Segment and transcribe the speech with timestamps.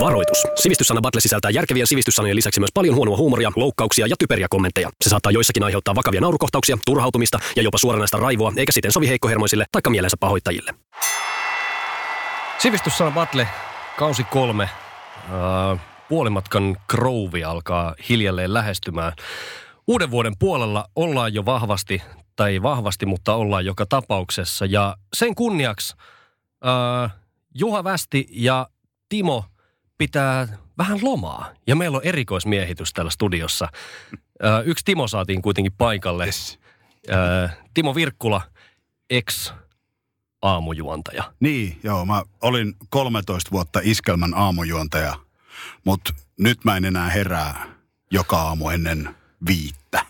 [0.00, 0.42] Varoitus.
[0.54, 4.90] Sivistyssana Battle sisältää järkevien sivistyssanojen lisäksi myös paljon huonoa huumoria, loukkauksia ja typeriä kommentteja.
[5.04, 9.64] Se saattaa joissakin aiheuttaa vakavia naurukohtauksia, turhautumista ja jopa suoranaista raivoa, eikä siten sovi heikkohermoisille
[9.72, 10.74] tai mielensä pahoittajille.
[12.58, 13.48] Sivistyssana Battle,
[13.98, 14.68] kausi kolme.
[15.24, 19.12] Uh, puolimatkan krouvi alkaa hiljalleen lähestymään.
[19.86, 22.02] Uuden vuoden puolella ollaan jo vahvasti,
[22.36, 24.66] tai vahvasti, mutta ollaan joka tapauksessa.
[24.66, 25.94] Ja sen kunniaksi
[26.64, 27.10] uh,
[27.54, 28.66] Juha Västi ja
[29.08, 29.44] Timo
[30.02, 30.48] pitää
[30.78, 31.50] vähän lomaa.
[31.66, 33.68] Ja meillä on erikoismiehitys täällä studiossa.
[34.64, 36.24] Yksi Timo saatiin kuitenkin paikalle.
[36.24, 36.58] Yes.
[37.74, 38.40] Timo Virkkula,
[39.10, 39.52] ex
[40.42, 41.32] aamujuontaja.
[41.40, 42.04] Niin, joo.
[42.04, 45.14] Mä olin 13 vuotta iskelmän aamujuontaja,
[45.84, 47.66] mutta nyt mä en enää herää
[48.10, 49.14] joka aamu ennen
[49.46, 50.06] viittä.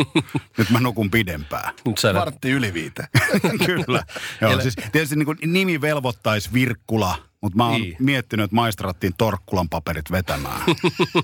[0.58, 1.74] Nyt mä nukun pidempään.
[1.84, 3.08] Nyt sä Vartti yli viite.
[3.66, 4.02] Kyllä.
[4.40, 7.96] Joo, siis tietysti niin nimi velvoittaisi Virkkula, mutta mä oon Niin.
[7.98, 10.60] miettinyt, että maistraattiin Torkkulan paperit vetämään.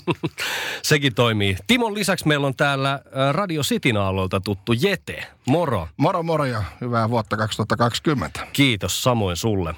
[0.82, 1.56] Sekin toimii.
[1.66, 3.00] Timon lisäksi meillä on täällä
[3.32, 5.26] Radio Cityn aallolta tuttu Jete.
[5.46, 5.88] Moro.
[5.96, 8.46] Moro moro ja hyvää vuotta 2020.
[8.52, 9.74] Kiitos samoin sulle.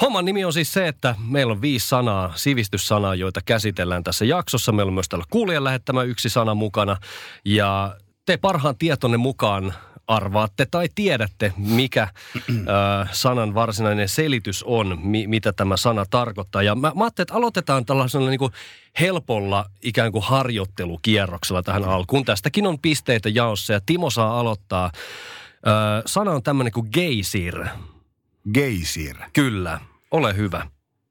[0.00, 4.72] Homman nimi on siis se, että meillä on viisi sanaa, sivistyssanaa, joita käsitellään tässä jaksossa.
[4.72, 6.96] Meillä on myös täällä kuulijan lähettämä yksi sana mukana.
[7.44, 9.74] Ja te parhaan tietonne mukaan
[10.16, 12.52] arvaatte tai tiedätte, mikä ö,
[13.12, 16.62] sanan varsinainen selitys on, mi, mitä tämä sana tarkoittaa.
[16.62, 18.52] Ja mä, mä ajattelin, että aloitetaan tällaisella niin kuin
[19.00, 22.24] helpolla ikään kuin harjoittelukierroksella tähän alkuun.
[22.24, 24.90] Tästäkin on pisteitä jaossa ja Timo saa aloittaa.
[25.66, 27.64] Ö, sana on tämmöinen kuin geysir.
[28.54, 29.16] Geysir.
[29.32, 30.66] Kyllä, ole hyvä.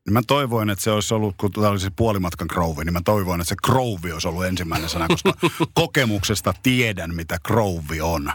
[0.09, 3.41] Mä toivoin, että se olisi ollut, kun tämä oli se puolimatkan krouvi, niin mä toivoin,
[3.41, 5.33] että se krouvi olisi ollut ensimmäinen sana, koska
[5.73, 8.31] kokemuksesta tiedän, mitä krouvi on.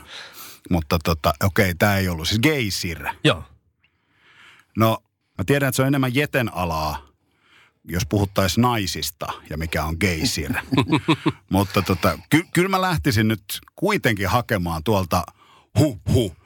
[0.71, 2.29] Mutta tota, okei, tämä ei ollut.
[2.29, 3.09] Siis geysir.
[3.25, 3.45] Joo.
[4.77, 4.99] No,
[5.39, 7.07] mä tiedän, että se on enemmän jeten alaa,
[7.85, 10.53] jos puhuttaisiin naisista ja mikä on geysir.
[11.53, 13.45] Mutta tota, ky- kyllä mä lähtisin nyt
[13.77, 15.25] kuitenkin hakemaan tuolta
[15.79, 16.37] hu-hu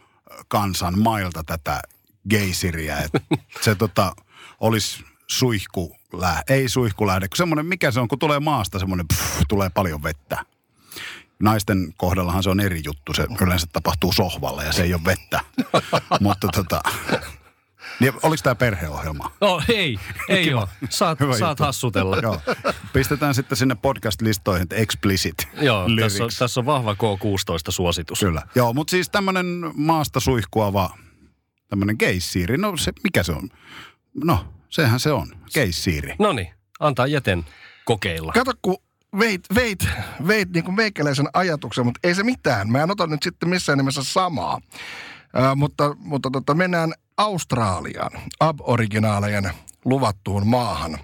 [0.49, 1.83] kansan mailta tätä
[2.31, 2.99] geysiriä.
[2.99, 3.21] Että
[3.65, 4.17] se tota,
[4.61, 9.71] olisi suihkulähde, ei suihkulähde, kun semmoinen, mikä se on, kun tulee maasta semmoinen, pff, tulee
[9.71, 10.45] paljon vettä.
[11.41, 15.41] Naisten kohdallahan se on eri juttu, se yleensä tapahtuu sohvalla ja se ei ole vettä.
[16.21, 16.81] Mutta tota,
[18.01, 19.31] niin, oliko tämä perheohjelma?
[19.41, 19.99] No ei,
[20.29, 20.69] ei ole.
[20.91, 21.65] Saat, Hyvä saat juttu.
[21.65, 22.17] hassutella.
[22.17, 22.41] Joo.
[22.93, 28.21] Pistetään sitten sinne podcast-listoihin, että explicit Joo tässä, on, tässä on vahva K16-suositus.
[28.21, 28.43] Kyllä.
[28.55, 30.91] Joo, mutta siis tämmöinen maasta suihkuava,
[31.69, 33.49] tämmöinen geissiiri, no se, mikä se on?
[34.25, 36.15] No, sehän se on, geissiiri.
[36.19, 37.47] No niin, antaa jäten
[37.85, 38.33] kokeilla.
[38.33, 38.77] Kato, kun
[39.19, 39.89] veit, veit,
[40.27, 42.71] veit niin kuin meikäläisen ajatuksen, mutta ei se mitään.
[42.73, 44.61] Mä en ota nyt sitten missään nimessä samaa.
[45.35, 48.11] Ää, mutta mutta tota, mennään Australiaan,
[48.41, 49.51] aboriginaalejen
[49.85, 50.99] luvattuun maahan.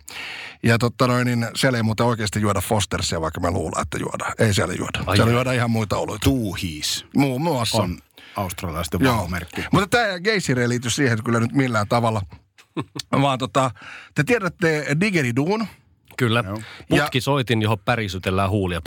[0.63, 4.33] Ja totta noin, niin siellä ei muuten oikeasti juoda Fostersia, vaikka me luullaan, että juodaan.
[4.39, 4.99] Ei siellä juoda.
[5.07, 5.37] Ai siellä jaa.
[5.37, 6.25] juodaan ihan muita oluita.
[6.25, 7.83] Tuuhiis Muun muassa.
[7.83, 7.99] on
[8.37, 9.17] australialaisten Joo.
[9.17, 9.65] valomerkki.
[9.73, 12.23] Mutta tämä geysiri ei liity siihen kyllä nyt millään tavalla.
[13.23, 13.71] Vaan tota,
[14.15, 15.67] te tiedätte digeriduun.
[16.17, 16.45] Kyllä.
[16.47, 16.59] Joo.
[16.89, 18.81] Putki soitin, johon pärisytellään huulia.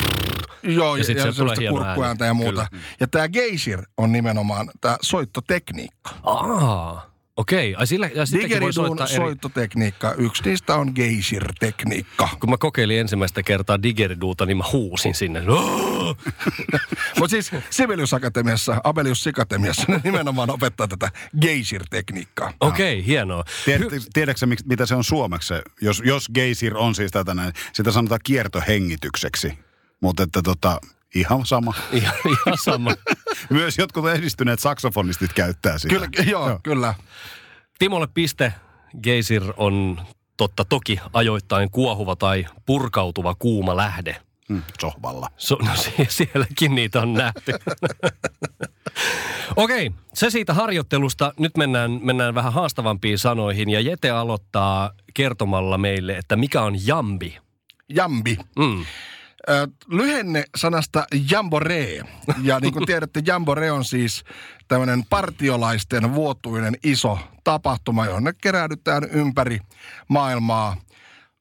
[0.63, 2.51] Joo, Ja ja, ja semmoista hieno kurkkuääntä ja muuta.
[2.51, 2.83] Kyllä.
[2.99, 6.09] Ja tämä geysir on nimenomaan tämä soittotekniikka.
[6.23, 7.08] Aa,
[7.39, 7.75] okei.
[7.75, 9.15] Ai sillä, ja sitäkin voi Digeriduun soittaa eri...
[9.15, 12.29] soittotekniikka, yksi niistä on geysir-tekniikka.
[12.39, 15.41] Kun mä kokeilin ensimmäistä kertaa digeriduuta, niin mä huusin sinne.
[17.19, 21.11] Mutta siis Sibelius Akatemiassa, Abelius Sikatemiassa ne nimenomaan opettaa tätä
[21.41, 22.53] geysir-tekniikkaa.
[22.59, 23.43] Okei, hienoa.
[23.65, 25.53] Tiedätkö, tiedätkö miksi- mitä se on suomeksi?
[25.81, 29.59] Jos, jos geysir on siis tätä näin, sitä sanotaan kiertohengitykseksi.
[30.01, 30.81] Mutta että tota,
[31.15, 31.73] ihan sama.
[31.91, 32.91] Ihan, ihan sama.
[33.49, 35.93] Myös jotkut edistyneet saksofonistit käyttää sitä.
[35.95, 36.59] Kyllä, joo, joo.
[36.63, 36.93] kyllä.
[37.79, 38.53] Timolle piste.
[39.03, 40.01] Geysir on
[40.37, 44.15] totta toki ajoittain kuohuva tai purkautuva kuuma lähde.
[44.49, 45.29] Mm, sohvalla.
[45.37, 47.51] So, no sie- sielläkin niitä on nähty.
[49.55, 51.33] Okei, se siitä harjoittelusta.
[51.39, 53.69] Nyt mennään, mennään vähän haastavampiin sanoihin.
[53.69, 57.37] Ja Jete aloittaa kertomalla meille, että mikä on jambi.
[57.89, 58.37] Jambi.
[58.55, 58.85] Mm.
[59.87, 62.01] Lyhenne sanasta jamboree.
[62.43, 64.23] Ja niin kuin tiedätte, jamboree on siis
[64.67, 69.59] tämmöinen partiolaisten vuotuinen iso tapahtuma, jonne keräydytään ympäri
[70.07, 70.77] maailmaa.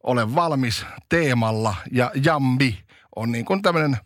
[0.03, 2.79] Ole valmis teemalla ja jambi
[3.17, 3.97] on niin kuin tämmöinen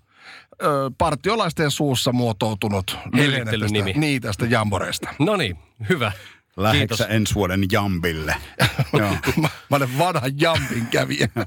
[0.63, 2.99] ö, partiolaisten suussa muotoutunut
[3.45, 5.09] tästä, niin, tästä jamboreesta.
[5.19, 5.59] No niin,
[5.89, 6.13] hyvä.
[6.57, 8.37] Läheksä ensi vuoden jambille?
[8.99, 9.17] Joo.
[9.37, 11.29] Mä, mä olen vanha jambin kävijä.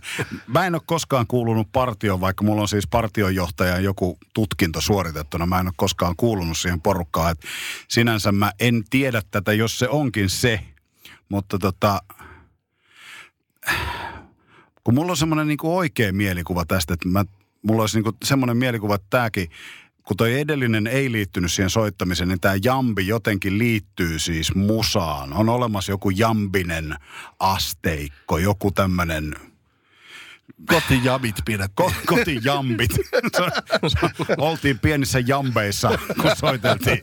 [0.54, 5.46] Mä en ole koskaan kuulunut partioon, vaikka mulla on siis partionjohtajan joku tutkinto suoritettuna.
[5.46, 7.32] Mä en ole koskaan kuulunut siihen porukkaan.
[7.32, 7.40] Et
[7.88, 10.60] sinänsä mä en tiedä tätä, jos se onkin se.
[11.30, 12.02] Mutta tota,
[14.84, 17.26] kun mulla on semmoinen niin oikea mielikuva tästä, että mä,
[17.62, 19.50] mulla olisi niin semmoinen mielikuva, että tämäkin,
[20.06, 25.34] kun toi edellinen ei liittynyt siihen soittamiseen, niin tämä jambi jotenkin liittyy siis musaan.
[25.34, 26.96] On olemassa joku jambinen
[27.40, 29.36] asteikko, joku tämmöinen
[30.70, 31.90] Kotijamit pidettiin.
[31.90, 32.92] Ko- kotijambit.
[34.38, 37.00] Oltiin pienissä jambeissa, kun soiteltiin.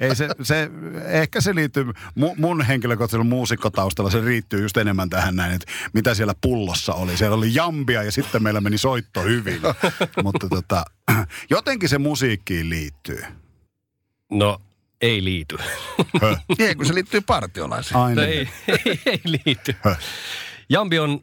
[0.00, 0.70] Ei se, se,
[1.06, 1.84] ehkä se liittyy,
[2.14, 7.16] mu, mun henkilökohtaisella muusikkotaustalla se riittyy just enemmän tähän näin, että mitä siellä pullossa oli.
[7.16, 9.60] Siellä oli jambia ja sitten meillä meni soitto hyvin.
[10.24, 10.84] Mutta tota,
[11.50, 13.24] jotenkin se musiikkiin liittyy.
[14.30, 14.60] No,
[15.00, 15.56] ei liity.
[16.58, 17.96] Ei, kun se liittyy partiolaisiin.
[17.96, 18.22] Aina.
[18.22, 19.76] No, ei, ei, ei liity.
[20.72, 21.20] Jambi on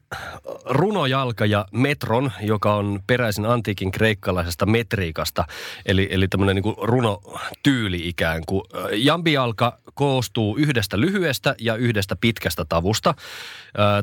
[0.66, 5.46] runojalka ja metron, joka on peräisin antiikin kreikkalaisesta metriikasta,
[5.86, 8.64] eli, eli tämmöinen niin runotyyli ikään kuin.
[8.94, 13.14] Jambijalka koostuu yhdestä lyhyestä ja yhdestä pitkästä tavusta.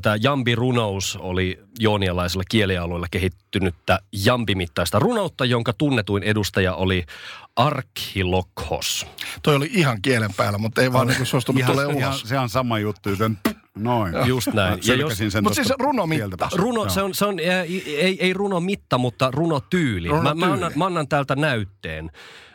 [0.03, 3.07] Tämä jambi-runous oli joonialaisella kielialueella
[3.61, 7.05] kehittynyttä jambimittaista runoutta, jonka tunnetuin edustaja oli
[7.57, 9.07] Archilokhos.
[9.43, 12.23] Toi oli ihan kielen päällä, mutta ei vaan niin suostunut ihan, tulee ihan, ulos.
[12.23, 13.39] se on sama juttu, joten
[13.75, 14.15] noin.
[14.27, 14.75] Just näin.
[14.75, 16.53] Mä sylkäsin sen Mut tosta siis tieltä pois.
[16.53, 20.09] Runo, se on, se on ää, ei, ei runomitta, mutta runotyyli.
[20.09, 20.53] Mä, mä, Runotyyli.
[20.53, 22.11] annan, mä annan täältä näytteen.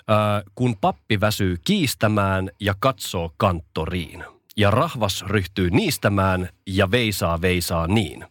[0.09, 4.23] Äh, kun pappi väsyy kiistämään ja katsoo kanttoriin.
[4.57, 8.25] Ja rahvas ryhtyy niistämään ja veisaa veisaa niin.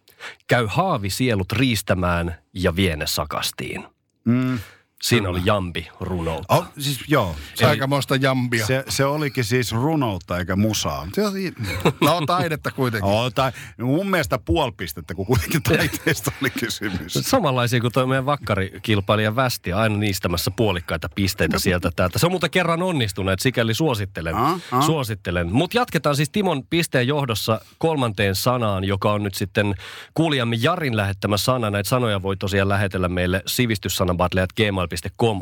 [0.47, 3.85] Käy haavi sielut riistämään ja viene sakastiin.
[4.25, 4.59] Mm.
[5.03, 6.55] Siinä oli jambi runoutta.
[6.55, 7.37] Oh, siis joo.
[7.55, 8.67] Se, Aikamoista jambia.
[8.67, 11.07] se, se olikin siis runoutta eikä musaa.
[11.13, 11.53] Se oli,
[12.01, 13.11] No taidetta kuitenkin.
[13.11, 17.13] oh, tai, mun mielestä puoli pistettä, kun kuitenkin taiteesta oli kysymys.
[17.23, 22.19] Samanlaisia kuin tuo meidän vakkarikilpailija Västi, aina niistämässä puolikkaita pisteitä sieltä täältä.
[22.19, 24.35] Se on muuten kerran onnistunut, että sikäli suosittelen.
[24.35, 24.87] Ah, ah.
[24.87, 25.53] suosittelen.
[25.53, 29.75] Mutta jatketaan siis Timon pisteen johdossa kolmanteen sanaan, joka on nyt sitten
[30.15, 31.71] kuulijamme Jarin lähettämä sana.
[31.71, 34.90] Näitä sanoja voi tosiaan lähetellä meille sivistyssanabattle.gmail.com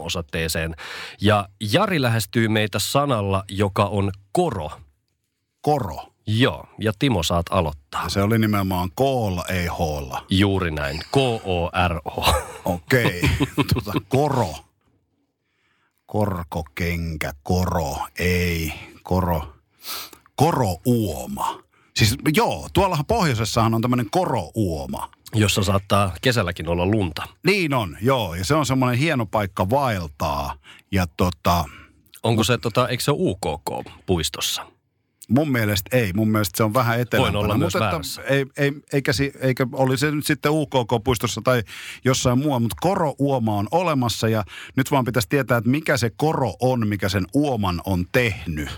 [0.00, 0.74] osoitteeseen.
[1.20, 4.70] Ja Jari lähestyy meitä sanalla, joka on koro.
[5.60, 5.96] Koro.
[6.26, 8.02] Joo, ja Timo saat aloittaa.
[8.04, 10.24] Ja se oli nimenomaan koolla, ei hoolla.
[10.30, 11.00] Juuri näin.
[11.12, 12.24] K-O-R-O.
[12.64, 13.20] Okei.
[13.74, 14.54] tota, koro.
[16.06, 18.72] Korkokenkä, koro, ei,
[19.02, 19.54] koro.
[20.36, 21.62] Korouoma.
[21.96, 25.10] Siis joo, tuollahan pohjoisessahan on tämmöinen korouoma.
[25.34, 27.22] Jossa saattaa kesälläkin olla lunta.
[27.46, 28.34] Niin on, joo.
[28.34, 30.54] Ja se on semmoinen hieno paikka vaeltaa.
[30.92, 31.64] Ja tota,
[32.22, 34.66] Onko se, tota, eikö se ole UKK-puistossa?
[35.28, 36.12] mun mielestä ei.
[36.12, 37.38] Mun mielestä se on vähän etelämpänä.
[37.38, 38.22] olla myös Mutta että väärässä.
[38.22, 41.62] ei, ei, eikä, si- eikä, oli se nyt sitten UKK-puistossa tai
[42.04, 44.44] jossain muualla, mutta korouoma on olemassa ja
[44.76, 48.68] nyt vaan pitäisi tietää, että mikä se koro on, mikä sen uoman on tehnyt.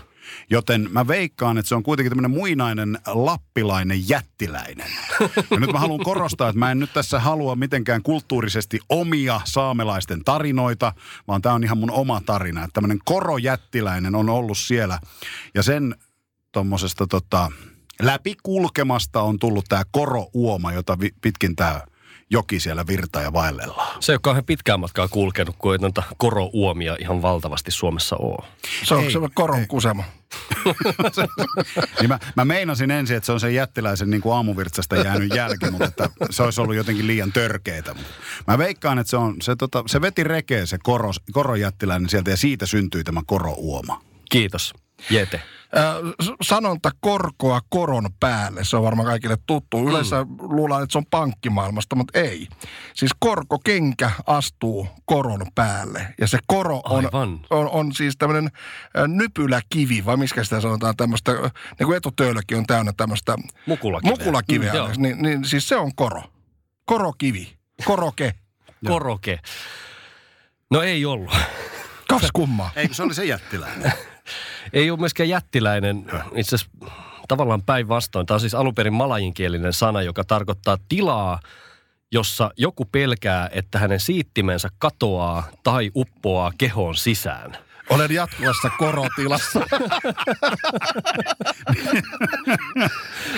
[0.49, 4.87] Joten mä veikkaan, että se on kuitenkin tämmöinen muinainen lappilainen jättiläinen.
[5.51, 10.23] Ja nyt mä haluan korostaa, että mä en nyt tässä halua mitenkään kulttuurisesti omia saamelaisten
[10.23, 10.93] tarinoita,
[11.27, 12.63] vaan tämä on ihan mun oma tarina.
[12.63, 14.99] Että tämmöinen korojättiläinen on ollut siellä
[15.55, 15.95] ja sen
[16.51, 17.51] tuommoisesta tota,
[18.01, 21.81] läpikulkemasta on tullut tämä korouoma, jota pitkin tämä
[22.31, 24.01] joki siellä virtaa ja vaellellaan.
[24.03, 28.47] Se ei ole kauhean pitkään matkaa kulkenut, kun ei noita korouomia ihan valtavasti Suomessa ole.
[28.83, 30.03] Se on Ei, se koron kusema.
[31.99, 35.71] Niin mä, mä meinasin ensin, että se on sen jättiläisen niin kuin aamuvirtsasta jäänyt jälki,
[35.71, 37.93] mutta että se olisi ollut jotenkin liian törkeetä.
[37.93, 38.09] Mutta
[38.47, 42.37] Mä veikkaan, että se, on, se, tota, se veti rekeä se koro, korojättiläinen sieltä ja
[42.37, 44.01] siitä syntyi tämä korouoma.
[44.29, 44.73] Kiitos.
[45.09, 45.41] Jete.
[46.41, 49.89] Sanonta korkoa koron päälle, se on varmaan kaikille tuttu.
[49.89, 50.29] Yleensä mm.
[50.39, 52.47] luullaan, että se on pankkimaailmasta, mutta ei.
[52.93, 56.07] Siis korkokenkä astuu koron päälle.
[56.21, 57.39] Ja se koro on, Aivan.
[57.49, 58.51] on, on siis tämmöinen
[59.07, 64.17] nypyläkivi, vai miskä sitä sanotaan tämmöistä, niin kuin etutöölökin on täynnä tämmöistä Mukulakiveä.
[64.17, 64.73] mukulakiveä.
[64.73, 66.23] Mm, niin, niin siis se on koro.
[66.85, 67.53] Korokivi.
[67.85, 68.33] Koroke.
[68.87, 69.39] Koroke.
[70.71, 71.35] No ei ollut.
[72.09, 72.71] Kaksi kummaa.
[72.75, 73.93] Eikö se oli se jättiläinen?
[74.73, 76.05] Ei ole myöskään jättiläinen.
[76.35, 76.71] Itse asiassa
[77.27, 78.25] tavallaan päinvastoin.
[78.25, 81.39] Tämä on siis alun perin malajinkielinen sana, joka tarkoittaa tilaa,
[82.11, 87.57] jossa joku pelkää, että hänen siittimensä katoaa tai uppoaa kehoon sisään.
[87.91, 89.59] Olen jatkuvassa korotilassa.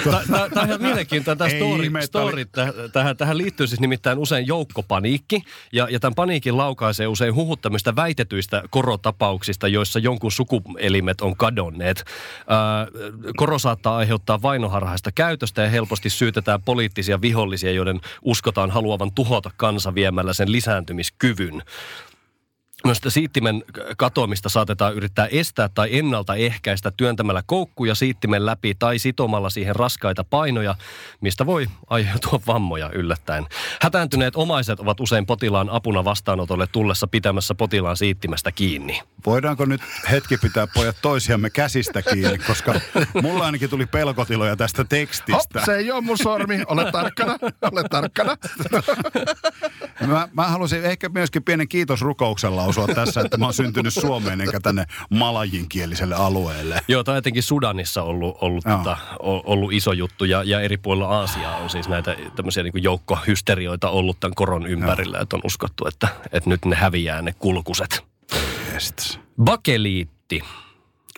[0.03, 1.91] Tämä on ihan mielenkiintoinen tämä story.
[2.01, 2.43] story.
[2.43, 5.41] Täh- Tähän, tähän liittyy siis nimittäin usein joukkopaniikki,
[5.71, 12.05] ja, ja tämän paniikin laukaisee usein huhuttamista väitetyistä korotapauksista, joissa jonkun sukuelimet on kadonneet.
[12.47, 12.87] Ää,
[13.37, 19.95] koro saattaa aiheuttaa vainoharhaista käytöstä ja helposti syytetään poliittisia vihollisia, joiden uskotaan haluavan tuhota kansa
[19.95, 21.63] viemällä sen lisääntymiskyvyn.
[22.85, 23.63] Myös siittimen
[23.97, 30.75] katoamista saatetaan yrittää estää tai ennaltaehkäistä työntämällä koukkuja siittimen läpi tai sitomalla siihen raskaita painoja,
[31.21, 33.45] mistä voi aiheutua vammoja yllättäen.
[33.81, 39.01] Hätääntyneet omaiset ovat usein potilaan apuna vastaanotolle tullessa pitämässä potilaan siittimestä kiinni.
[39.25, 42.73] Voidaanko nyt hetki pitää pojat toisiamme käsistä kiinni, koska
[43.21, 45.59] mulla ainakin tuli pelkotiloja tästä tekstistä.
[45.59, 47.37] Hop, se ei ole mun sormi, ole tarkkana,
[47.71, 48.37] ole tarkkana.
[50.07, 54.59] Mä, mä haluaisin ehkä myöskin pienen kiitosrukouksen lausua tässä, että mä oon syntynyt Suomeen enkä
[54.59, 56.81] tänne malajinkieliselle alueelle.
[56.87, 58.77] Joo, tämä on etenkin Sudanissa ollut, ollut, Joo.
[58.77, 63.89] tota, ollut iso juttu ja, ja eri puolilla Aasiaa on siis näitä tämmöisiä niin joukkohysterioita
[63.89, 68.03] ollut tämän koron ympärillä, että on uskottu, että, että nyt ne häviää ne kulkuset.
[69.43, 70.41] Bakeliitti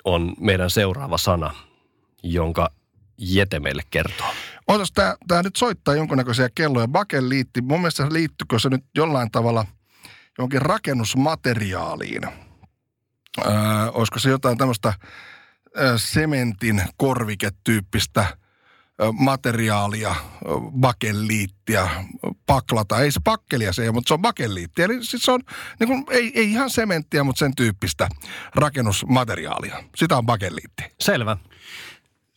[0.03, 1.53] on meidän seuraava sana,
[2.23, 2.69] jonka
[3.17, 4.27] Jete meille kertoo.
[4.67, 6.87] Ootas, tää, tää nyt soittaa jonkunnäköisiä kelloja.
[6.87, 9.65] Bakeliitti, mun mielestä se liittyykö se nyt jollain tavalla
[10.37, 12.23] johonkin rakennusmateriaaliin?
[13.45, 13.51] Öö,
[13.93, 14.93] olisiko se jotain tämmöistä
[15.97, 18.37] sementin korviketyyppistä
[19.19, 20.15] materiaalia,
[20.79, 21.89] bakeliittia,
[22.45, 22.99] paklata.
[22.99, 24.83] Ei se pakkelia se ei ole, mutta se on bakeliitti.
[24.83, 25.41] Eli siis se on
[25.79, 28.09] niin kuin, ei, ei ihan sementtiä, mutta sen tyyppistä
[28.55, 29.83] rakennusmateriaalia.
[29.95, 30.83] Sitä on bakeliitti.
[30.99, 31.37] Selvä.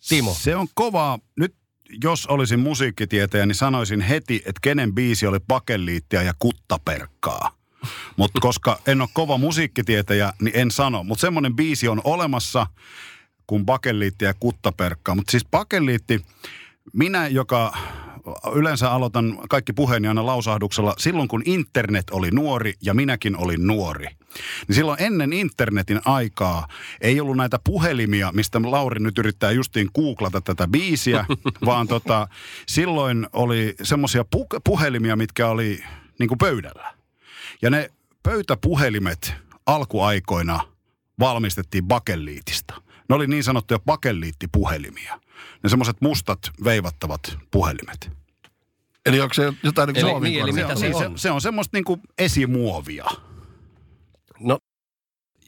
[0.09, 0.37] Timo.
[0.41, 1.19] Se on kovaa.
[1.37, 1.55] Nyt
[2.03, 7.59] jos olisin musiikkitietäjä, niin sanoisin heti, että kenen biisi oli pakeliittia ja kuttaperkkaa.
[8.17, 11.05] Mutta koska en ole kova musiikkitietäjä, niin en sano.
[11.05, 12.67] Mutta semmoinen biisi on olemassa
[13.47, 15.15] kuin bakeliitti ja kuttaperkkaa.
[15.15, 16.25] Mutta siis bakeliitti,
[16.93, 17.77] minä, joka
[18.55, 24.07] yleensä aloitan kaikki puheeni aina lausahduksella, silloin kun internet oli nuori ja minäkin olin nuori.
[24.69, 26.69] Niin silloin ennen internetin aikaa
[27.01, 31.25] ei ollut näitä puhelimia, mistä Lauri nyt yrittää justiin googlata tätä biisiä,
[31.67, 32.29] vaan tota,
[32.67, 35.85] silloin oli semmoisia pu- puhelimia, mitkä oli
[36.19, 36.95] niin kuin pöydällä.
[37.63, 37.91] Ja ne
[38.23, 39.35] pöytäpuhelimet
[39.67, 40.61] alkuaikoina
[41.21, 42.83] valmistettiin bakeliitista.
[43.09, 45.21] Ne oli niin sanottuja bakeliittipuhelimia.
[45.63, 48.11] Ne semmoiset mustat veivattavat puhelimet.
[49.07, 51.77] Eli onko se jotain niin kuin niin, eli mitä se, on, se, se on semmoista
[51.77, 53.05] niin kuin esimuovia.
[54.41, 54.59] No,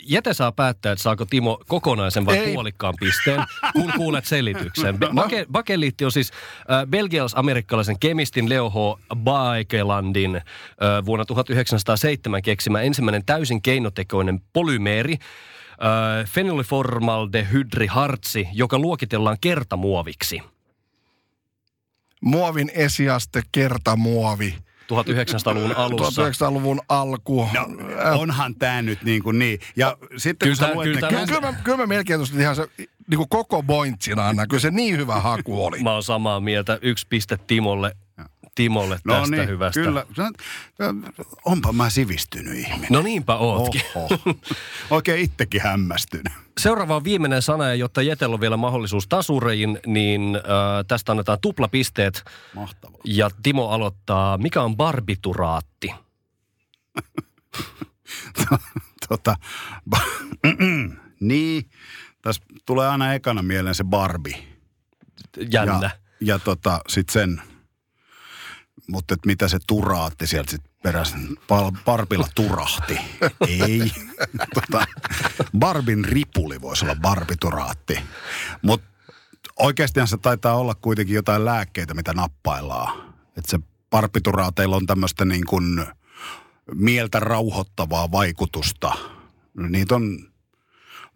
[0.06, 2.54] Jete saa päättää, että saako Timo kokonaisen vai Ei.
[2.54, 4.98] puolikkaan pisteen, kun kuulet selityksen.
[4.98, 8.74] Be- Bake, bakeliitti on siis äh, belgialais-amerikkalaisen kemistin Leo H.
[9.16, 10.42] Baekelandin äh,
[11.06, 15.16] vuonna 1907 keksimä ensimmäinen täysin keinotekoinen polymeeri,
[15.82, 20.42] äh, fenylformaldehydrihartsi, joka luokitellaan kertamuoviksi.
[22.20, 24.54] Muovin esiaste, kertamuovi.
[24.92, 26.22] 1900-luvun alussa.
[26.22, 27.48] 1900-luvun alku.
[27.54, 27.66] No,
[28.18, 29.60] onhan tämä nyt niin kuin niin.
[29.76, 32.68] Ja sitten Kyllä luet kyllä tää- Kyllä, mä, kyllä mä melkein tuosta ihan se
[33.10, 34.48] niin kuin koko pointsina annan.
[34.48, 35.82] Kyllä se niin hyvä haku oli.
[35.82, 36.78] Mä oon samaa mieltä.
[36.82, 37.96] Yksi piste Timolle,
[38.60, 39.80] Timolle No tästä niin, hyvästä.
[39.80, 40.06] kyllä.
[41.44, 42.86] Onpa mä sivistynyt ihminen.
[42.90, 43.82] No niinpä ootkin.
[43.94, 44.18] Oho.
[44.90, 46.32] Oikein itsekin hämmästynyt.
[46.60, 50.42] Seuraava on viimeinen sana, ja jotta Jetellä on vielä mahdollisuus tasureihin, niin äh,
[50.88, 52.24] tästä annetaan tuplapisteet.
[52.54, 53.00] Mahtavaa.
[53.04, 55.94] Ja Timo aloittaa, mikä on barbituraatti?
[59.08, 59.36] tota,
[61.20, 61.70] niin,
[62.22, 64.38] tässä tulee aina ekana mieleen se Barbie.
[65.52, 65.78] Jännä.
[65.82, 65.90] Ja,
[66.20, 67.42] ja tota, sit sen,
[68.90, 71.16] mutta et mitä se turaatti sieltä sit perässä,
[71.48, 72.98] Pal- Barbilla turahti.
[73.48, 73.92] Ei.
[74.54, 74.86] tota,
[75.58, 77.98] Barbin ripuli voisi olla barbituraatti.
[78.62, 78.86] Mutta
[79.58, 83.14] oikeastihan se taitaa olla kuitenkin jotain lääkkeitä, mitä nappaillaan.
[83.36, 83.58] Että se
[83.90, 85.86] barbituraateilla on tämmöistä niin kuin
[86.74, 88.92] mieltä rauhoittavaa vaikutusta.
[89.68, 90.29] Niitä on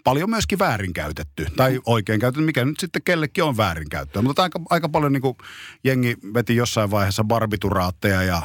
[0.04, 1.46] paljon myöskin väärinkäytetty.
[1.56, 4.22] Tai oikein käytetty, mikä nyt sitten kellekin on väärinkäyttöä.
[4.22, 5.36] Mutta aika, aika paljon niin kuin
[5.84, 8.42] jengi veti jossain vaiheessa barbituraatteja ja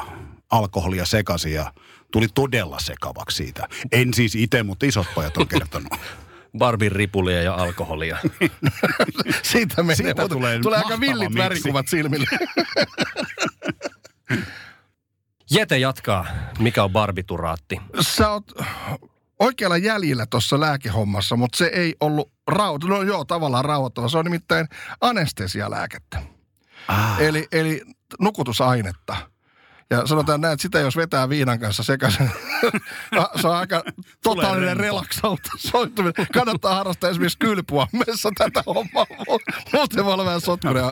[0.50, 1.72] alkoholia sekaisin ja
[2.10, 3.68] tuli todella sekavaksi siitä.
[3.92, 5.92] En siis itse, mutta isot pojat on kertonut.
[6.58, 8.18] Barbin ripulia ja alkoholia.
[9.42, 11.38] Siitä, menee, Siitä mutta tulee tulee aika villit miksi.
[11.38, 12.26] värikuvat silmille.
[15.50, 16.26] Jete jatkaa,
[16.58, 17.80] mikä on barbituraatti?
[18.00, 18.52] Sä oot
[19.40, 22.94] oikealla jäljellä tuossa lääkehommassa, mutta se ei ollut rauhoittava.
[22.94, 24.08] No joo, tavallaan rauhoittava.
[24.08, 24.68] Se on nimittäin
[25.00, 26.22] anestesialääkettä.
[26.88, 27.82] Ah, Eli, eli
[28.20, 29.16] nukutusainetta.
[29.90, 32.30] Ja sanotaan näin, että sitä jos vetää viinan kanssa sekaisin,
[33.40, 33.84] se on aika
[34.22, 36.26] totaalinen relaksoituminen.
[36.34, 39.06] Kannattaa harrastaa esimerkiksi kylpyammeessa tätä hommaa.
[39.72, 40.90] Muuten voi olla vähän sotkuria.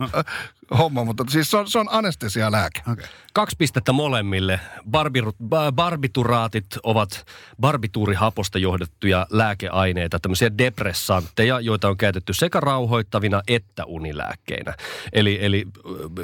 [0.78, 2.82] Homma, mutta siis se on, se on anestesialääke.
[2.92, 3.04] Okay.
[3.32, 4.60] Kaksi pistettä molemmille.
[4.90, 7.26] Barbiru, ba, barbituraatit ovat
[7.60, 14.74] barbituurihaposta johdettuja lääkeaineita, tämmöisiä depressantteja, joita on käytetty sekä rauhoittavina että unilääkkeinä.
[15.12, 15.66] Eli, eli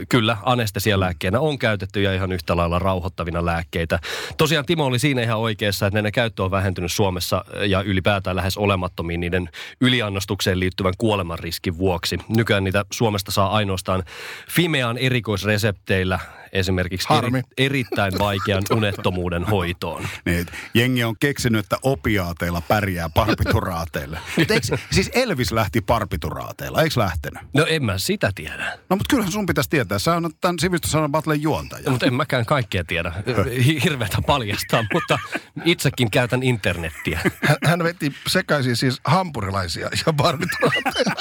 [0.08, 3.98] kyllä anestesialääkkeenä on käytetty ja ihan yhtä lailla rauhoittavina lääkkeitä.
[4.36, 8.56] Tosiaan Timo oli siinä ihan oikeassa, että ne käyttö on vähentynyt Suomessa ja ylipäätään lähes
[8.56, 9.48] olemattomiin niiden
[9.80, 12.18] yliannostukseen liittyvän kuolemanriskin vuoksi.
[12.28, 14.04] Nykyään niitä Suomesta saa ainoastaan
[14.50, 16.18] Fimean erikoisresepteillä
[16.52, 17.38] esimerkiksi Harmi.
[17.38, 20.08] eri, erittäin vaikean unettomuuden hoitoon.
[20.24, 24.18] Niin, jengi on keksinyt, että opiaateilla pärjää parpituraateille.
[24.38, 27.42] Mutta eikö, siis Elvis lähti parpituraateilla, eikö lähtenyt?
[27.54, 28.78] No en mä sitä tiedä.
[28.90, 31.82] No mutta kyllähän sun pitäisi tietää, sä on tämän sivistyssanan battlen juontaja.
[31.84, 33.12] No, mutta en mäkään kaikkea tiedä.
[33.64, 35.18] Hi- Hirveätä paljastaa, mutta
[35.64, 37.20] itsekin käytän internettiä.
[37.42, 41.14] Hän, hän veti sekaisin siis hampurilaisia ja barbituraatteja.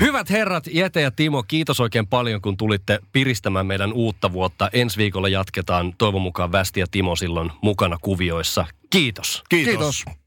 [0.00, 4.70] Hyvät herrat, Jete ja Timo, kiitos oikein paljon, kun tulitte piristämään meidän uutta vuotta.
[4.72, 8.64] Ensi viikolla jatketaan toivon mukaan Västi ja Timo silloin mukana kuvioissa.
[8.90, 9.44] Kiitos.
[9.48, 9.72] Kiitos.
[9.72, 10.16] Kiitos.